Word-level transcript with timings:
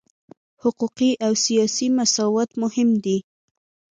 حقوقي 0.63 1.11
او 1.25 1.33
سیاسي 1.45 1.87
مساوات 1.97 2.49
مهم 2.63 2.89
دي. 3.03 3.17